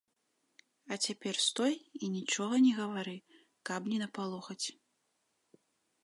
А 0.93 0.95
цяпер 1.07 1.35
стой 1.47 1.75
і 2.07 2.09
нічога 2.15 2.55
не 2.65 2.71
гавары, 2.79 3.13
каб 3.71 3.81
не 3.91 3.97
напалохаць. 4.05 4.67